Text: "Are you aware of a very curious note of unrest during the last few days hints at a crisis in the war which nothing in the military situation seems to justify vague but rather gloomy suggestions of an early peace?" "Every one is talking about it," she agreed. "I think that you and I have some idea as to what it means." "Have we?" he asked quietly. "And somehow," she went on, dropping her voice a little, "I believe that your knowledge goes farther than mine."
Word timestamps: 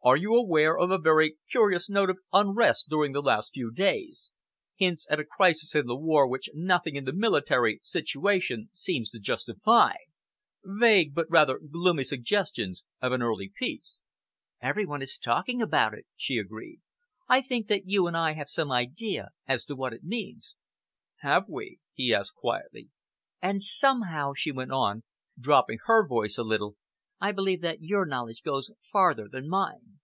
"Are 0.00 0.16
you 0.16 0.32
aware 0.34 0.78
of 0.78 0.90
a 0.90 0.96
very 0.96 1.36
curious 1.50 1.90
note 1.90 2.08
of 2.08 2.18
unrest 2.32 2.86
during 2.88 3.12
the 3.12 3.20
last 3.20 3.52
few 3.52 3.70
days 3.70 4.32
hints 4.76 5.06
at 5.10 5.20
a 5.20 5.24
crisis 5.24 5.74
in 5.74 5.84
the 5.86 5.96
war 5.96 6.26
which 6.26 6.48
nothing 6.54 6.96
in 6.96 7.04
the 7.04 7.12
military 7.12 7.78
situation 7.82 8.70
seems 8.72 9.10
to 9.10 9.18
justify 9.18 9.92
vague 10.64 11.14
but 11.14 11.28
rather 11.28 11.58
gloomy 11.58 12.04
suggestions 12.04 12.84
of 13.02 13.12
an 13.12 13.20
early 13.20 13.52
peace?" 13.54 14.00
"Every 14.62 14.86
one 14.86 15.02
is 15.02 15.18
talking 15.18 15.60
about 15.60 15.92
it," 15.92 16.06
she 16.16 16.38
agreed. 16.38 16.80
"I 17.28 17.42
think 17.42 17.66
that 17.68 17.86
you 17.86 18.06
and 18.06 18.16
I 18.16 18.32
have 18.32 18.48
some 18.48 18.72
idea 18.72 19.28
as 19.46 19.66
to 19.66 19.76
what 19.76 19.92
it 19.92 20.04
means." 20.04 20.54
"Have 21.16 21.50
we?" 21.50 21.80
he 21.92 22.14
asked 22.14 22.34
quietly. 22.34 22.88
"And 23.42 23.62
somehow," 23.62 24.32
she 24.34 24.52
went 24.52 24.70
on, 24.72 25.02
dropping 25.38 25.80
her 25.84 26.06
voice 26.06 26.38
a 26.38 26.42
little, 26.44 26.76
"I 27.20 27.30
believe 27.32 27.60
that 27.62 27.82
your 27.82 28.06
knowledge 28.06 28.42
goes 28.42 28.70
farther 28.90 29.28
than 29.30 29.48
mine." 29.50 29.98